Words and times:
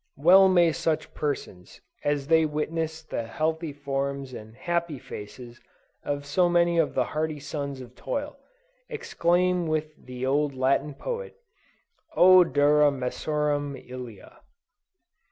Well 0.17 0.49
may 0.49 0.71
such 0.71 1.13
persons, 1.13 1.79
as 2.03 2.25
they 2.25 2.43
witness 2.43 3.03
the 3.03 3.27
healthy 3.27 3.71
forms 3.71 4.33
and 4.33 4.55
happy 4.55 4.97
faces 4.97 5.61
of 6.03 6.25
so 6.25 6.49
many 6.49 6.79
of 6.79 6.95
the 6.95 7.03
hardy 7.03 7.39
sons 7.39 7.81
of 7.81 7.93
toil, 7.93 8.39
exclaim 8.89 9.67
with 9.67 9.93
the 10.03 10.25
old 10.25 10.55
Latin 10.55 10.95
poet, 10.95 11.35
"Oh 12.17 12.43
dura 12.43 12.89
messorum 12.91 13.75
illia!" 13.75 14.39